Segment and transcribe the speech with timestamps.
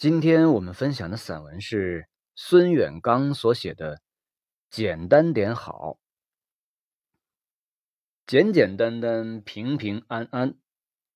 [0.00, 3.96] 今天我们分享的散文是孙远刚所写的
[4.70, 5.98] 《简单点好》，
[8.26, 10.58] 简简单单，平平安安。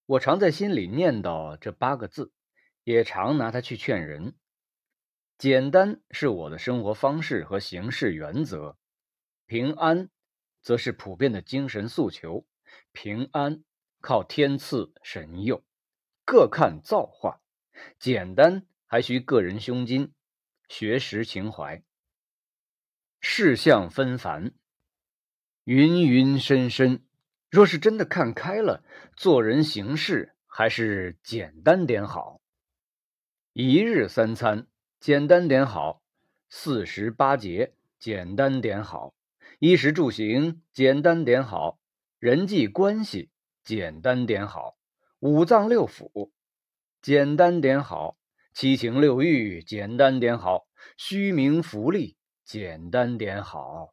[0.04, 2.34] 我常在心里念叨这八个字，
[2.82, 4.34] 也常拿它去劝人。
[5.38, 8.76] 简单是我的生活方式和行事原则，
[9.46, 10.10] 平安
[10.60, 12.46] 则是普遍的精神诉求。
[12.92, 13.64] 平安
[14.02, 15.64] 靠天赐神佑，
[16.26, 17.40] 各看造化；
[17.98, 20.12] 简单还需个人胸襟、
[20.68, 21.82] 学识情怀。
[23.18, 24.54] 世相纷繁，
[25.64, 27.04] 云云深深。
[27.50, 28.84] 若是真的看开了，
[29.16, 32.40] 做人行事还是简单点好。
[33.52, 34.68] 一日三餐
[35.00, 36.00] 简单点好，
[36.48, 39.12] 四时八节简单点好，
[39.58, 41.80] 衣食住行简单点好，
[42.20, 43.28] 人际关系
[43.64, 44.78] 简单点好，
[45.18, 46.30] 五脏六腑
[47.02, 48.16] 简单点好，
[48.54, 53.92] 七情六欲简单点好，虚名浮利简单点好，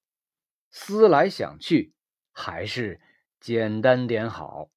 [0.69, 1.93] 思来想去
[2.31, 3.01] 还是。
[3.39, 4.69] 简单点好。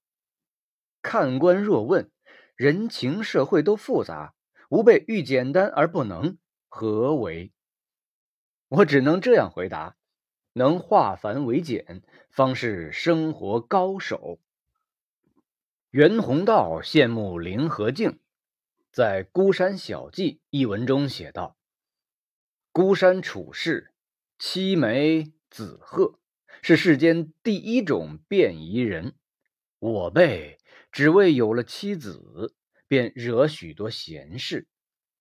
[1.02, 2.10] 看官若问，
[2.56, 4.34] 人情社会都复杂，
[4.70, 6.38] 吾辈欲简单而不能，
[6.70, 7.52] 何为？
[8.68, 9.96] 我只能这样回答：
[10.54, 14.40] 能化繁为简，方是生活高手。
[15.90, 18.18] 袁宏道羡慕林和靖，
[18.94, 21.56] 在《孤山小记》一文中写道
[22.70, 23.92] ：“孤山处士，
[24.38, 26.20] 七眉紫鹤。”
[26.62, 29.16] 是世间第一种便宜人，
[29.80, 30.60] 我辈
[30.92, 32.54] 只为有了妻子，
[32.86, 34.68] 便惹许多闲事，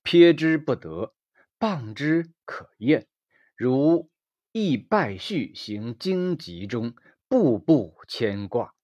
[0.03, 1.15] 撇之不得，
[1.57, 3.07] 谤之可厌，
[3.55, 4.11] 如
[4.51, 6.93] 一败絮行荆棘中，
[7.27, 8.75] 步步牵挂。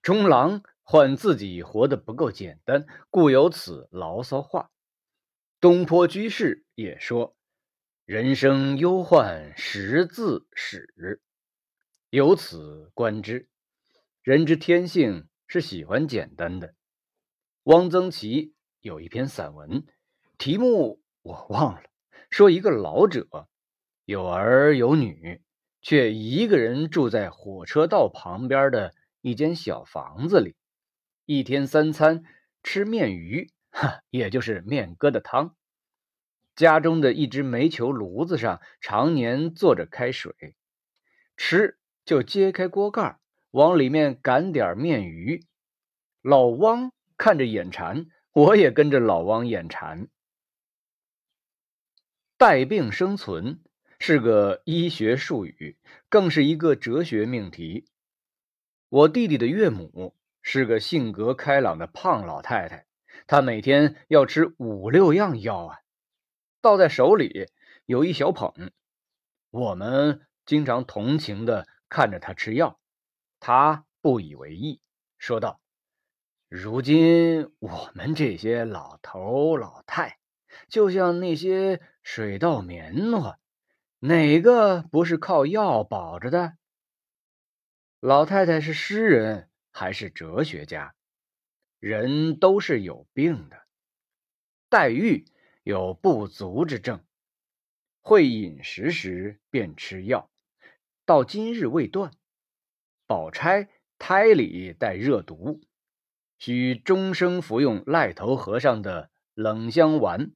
[0.00, 4.72] 中郎唤自己活得不够简单，故有此牢骚话。
[5.60, 7.36] 东坡居士也说
[8.04, 11.22] ：“人生忧患识字始。”
[12.10, 13.48] 由此观之，
[14.24, 16.74] 人之天性是喜欢简单的。
[17.62, 19.86] 汪曾祺有一篇散文，
[20.38, 21.84] 题目我忘了，
[22.30, 23.28] 说一个老者
[24.06, 25.40] 有儿有女，
[25.82, 30.56] 却一个人住在火车道旁边的一间小房子里，
[31.32, 32.24] 一天三餐
[32.64, 35.54] 吃面鱼，哈，也就是面疙瘩汤。
[36.56, 40.56] 家中的一只煤球炉子上常年坐着开水，
[41.36, 41.78] 吃。
[42.04, 43.20] 就揭开锅盖，
[43.52, 45.46] 往里面赶点面鱼。
[46.20, 50.08] 老汪看着眼馋，我也跟着老汪眼馋。
[52.36, 53.62] 带病生存
[54.00, 57.86] 是个医学术语，更是一个哲学命题。
[58.88, 62.86] 我弟弟的岳母是个性格开朗的胖老太太，
[63.26, 65.78] 她每天要吃五六样药啊，
[66.60, 67.48] 倒在手里
[67.86, 68.72] 有一小捧。
[69.50, 71.66] 我们经常同情的。
[71.92, 72.78] 看着她吃药，
[73.40, 74.80] 他不以为意，
[75.18, 75.60] 说道
[76.48, 80.20] ：“如今我们这些老头老太，
[80.68, 83.40] 就像那些水稻棉花，
[83.98, 86.52] 哪个不是靠药保着的？”
[87.98, 90.94] 老太太是诗人还是哲学家？
[91.78, 93.62] 人都是有病的。
[94.68, 95.24] 黛玉
[95.62, 97.04] 有不足之症，
[98.00, 100.30] 会饮食时便吃药。
[101.04, 102.12] 到今日未断。
[103.06, 105.60] 宝钗胎里带热毒，
[106.38, 110.32] 需终生服用赖头和尚的冷香丸。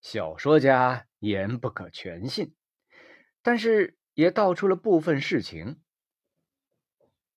[0.00, 2.54] 小说家言不可全信，
[3.42, 5.82] 但是也道出了部分事情。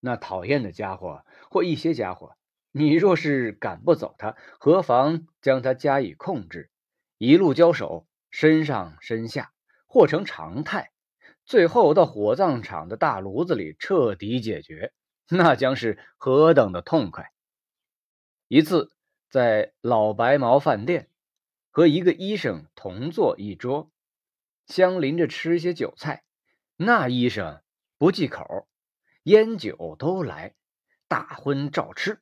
[0.05, 2.35] 那讨厌的家伙或一些家伙，
[2.73, 6.69] 你若是赶不走他，何妨将他加以控制，
[7.17, 9.53] 一路交手，身上身下，
[9.87, 10.91] 或成常态。
[11.45, 14.91] 最后到火葬场的大炉子里彻底解决，
[15.29, 17.31] 那将是何等的痛快！
[18.49, 18.91] 一次
[19.29, 21.07] 在老白毛饭店
[21.71, 23.89] 和一个医生同坐一桌，
[24.67, 26.25] 相邻着吃些酒菜，
[26.75, 27.61] 那医生
[27.97, 28.67] 不忌口，
[29.23, 30.55] 烟酒都来，
[31.07, 32.21] 大荤照吃。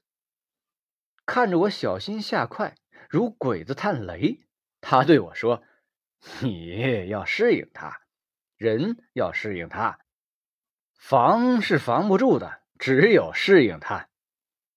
[1.26, 2.76] 看着我小心下筷，
[3.10, 4.46] 如鬼子探雷，
[4.82, 5.64] 他对我说
[6.42, 8.02] ：“你要适应他。”
[8.58, 10.02] 人要适应他，
[10.94, 14.08] 防是防不住的，只有适应他。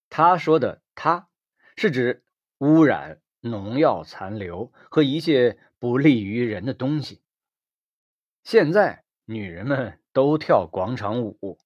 [0.08, 1.28] 他说的“他”
[1.76, 2.24] 是指
[2.60, 7.22] 污染、农药残留和一切不利于人的东西。
[8.42, 11.58] 现在女人们都跳广场舞，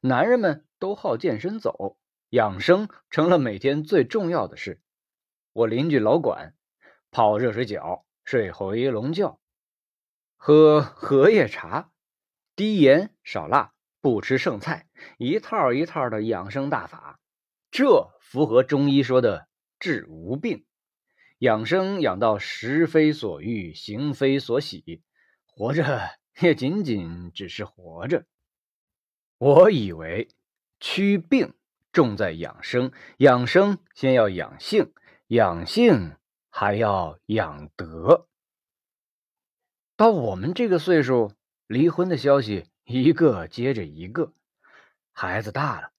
[0.00, 1.98] 男人们都好健身走，
[2.30, 4.80] 养生成了每天最重要的事。
[5.52, 6.54] 我邻居老管
[7.10, 9.40] 泡热水脚，睡回笼觉，
[10.36, 11.90] 喝荷叶茶，
[12.56, 14.88] 低盐少辣，不吃剩菜，
[15.18, 17.20] 一套一套的养生大法，
[17.70, 19.48] 这符合中医说的
[19.78, 20.66] 治无病。
[21.38, 25.02] 养生养到食非所欲，行非所喜，
[25.46, 26.00] 活着
[26.40, 28.24] 也仅仅只是活着。
[29.38, 30.28] 我以为
[30.80, 31.54] 祛病
[31.92, 34.92] 重在养生，养生先要养性，
[35.28, 36.16] 养性
[36.50, 38.26] 还要养德。
[39.96, 41.32] 到我们这个岁数，
[41.66, 44.32] 离婚的消息一个接着一个，
[45.12, 45.90] 孩子大了，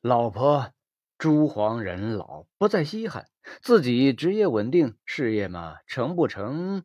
[0.00, 0.72] 老婆。
[1.18, 3.28] 珠黄人老，不再稀罕。
[3.60, 6.82] 自己职业稳定，事业嘛成不成，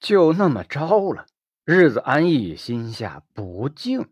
[0.00, 1.26] 就那么着了。
[1.64, 4.10] 日子安逸，心下不静，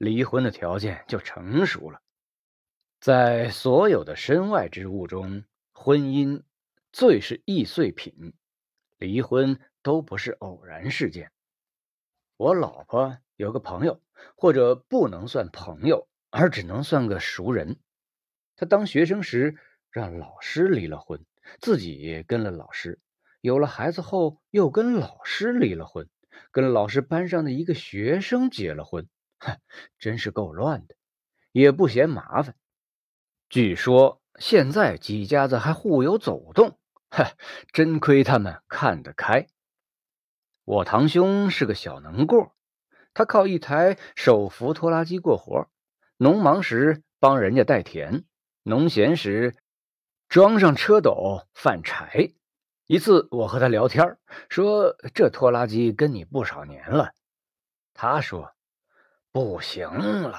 [0.00, 2.00] 离婚的条件就成熟了。
[3.00, 5.44] 在所有的身外之物中，
[5.74, 6.42] 婚姻
[6.90, 8.32] 最是易碎品，
[8.96, 11.32] 离婚都不是偶然事件。
[12.38, 14.00] 我老婆有个朋友，
[14.36, 17.78] 或者不能算朋友，而只能算个熟人。
[18.56, 19.58] 他当学生时
[19.90, 21.22] 让老师离了婚，
[21.60, 22.98] 自己跟了老师，
[23.42, 26.08] 有了孩子后又跟老师离了婚，
[26.50, 29.06] 跟老师班上的一个学生结了婚，
[29.40, 29.58] 哼
[29.98, 30.94] 真是够乱的，
[31.50, 32.54] 也不嫌麻烦。
[33.48, 36.78] 据说现在几家子还互有走动，
[37.10, 37.24] 哼，
[37.72, 39.48] 真亏他们看得开。
[40.64, 42.54] 我堂兄是个小能过，
[43.12, 45.68] 他靠一台手扶拖拉机过活，
[46.16, 48.24] 农忙时帮人家带田。
[48.62, 49.56] 农闲时，
[50.28, 52.34] 装上车斗贩柴。
[52.86, 54.18] 一次，我和他聊天，
[54.50, 57.14] 说：“这拖拉机跟你不少年了。”
[57.94, 58.54] 他说
[59.32, 60.38] ：“不行了，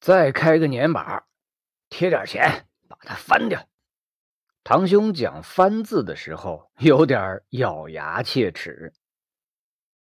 [0.00, 1.24] 再开个年板，
[1.88, 3.68] 贴点钱把它翻掉。”
[4.64, 8.92] 堂兄讲“翻”字的时候，有点咬牙切齿。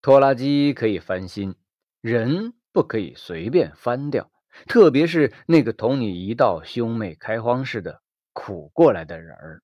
[0.01, 1.55] 拖拉机可以翻新，
[1.99, 4.31] 人不可以随便翻掉。
[4.67, 8.01] 特别是那个同你一道兄妹开荒似的
[8.31, 9.61] 苦过来的人儿。